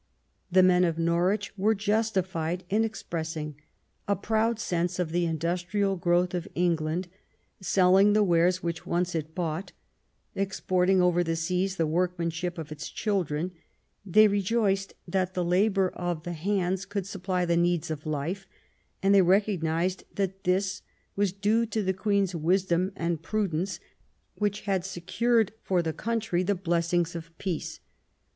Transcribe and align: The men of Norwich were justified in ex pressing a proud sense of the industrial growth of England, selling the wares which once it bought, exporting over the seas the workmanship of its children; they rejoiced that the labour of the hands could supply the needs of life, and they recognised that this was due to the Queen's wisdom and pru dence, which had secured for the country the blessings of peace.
The 0.51 0.63
men 0.63 0.83
of 0.83 0.97
Norwich 0.97 1.55
were 1.55 1.75
justified 1.75 2.63
in 2.71 2.83
ex 2.83 3.03
pressing 3.03 3.53
a 4.07 4.15
proud 4.15 4.59
sense 4.59 4.97
of 4.97 5.11
the 5.11 5.25
industrial 5.27 5.95
growth 5.95 6.33
of 6.33 6.47
England, 6.55 7.07
selling 7.61 8.13
the 8.13 8.23
wares 8.23 8.63
which 8.63 8.87
once 8.87 9.13
it 9.13 9.35
bought, 9.35 9.73
exporting 10.33 11.03
over 11.03 11.23
the 11.23 11.35
seas 11.35 11.75
the 11.75 11.85
workmanship 11.85 12.57
of 12.57 12.71
its 12.71 12.89
children; 12.89 13.51
they 14.03 14.27
rejoiced 14.27 14.95
that 15.07 15.35
the 15.35 15.45
labour 15.45 15.89
of 15.89 16.23
the 16.23 16.33
hands 16.33 16.83
could 16.87 17.05
supply 17.05 17.45
the 17.45 17.55
needs 17.55 17.91
of 17.91 18.07
life, 18.07 18.47
and 19.03 19.13
they 19.13 19.21
recognised 19.21 20.03
that 20.15 20.45
this 20.45 20.81
was 21.15 21.31
due 21.31 21.63
to 21.67 21.83
the 21.83 21.93
Queen's 21.93 22.33
wisdom 22.33 22.91
and 22.95 23.21
pru 23.21 23.51
dence, 23.51 23.79
which 24.33 24.61
had 24.61 24.83
secured 24.83 25.51
for 25.61 25.83
the 25.83 25.93
country 25.93 26.41
the 26.41 26.55
blessings 26.55 27.13
of 27.15 27.29
peace. 27.37 27.81